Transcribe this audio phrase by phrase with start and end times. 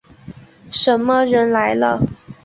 [0.71, 2.01] 什么人来了？